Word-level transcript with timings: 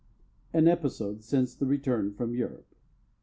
AN 0.51 0.67
EPISODE 0.67 1.23
SINCE 1.23 1.53
THE 1.53 1.67
RETURN 1.67 2.15
FROM 2.15 2.33
EUROPE. 2.33 2.73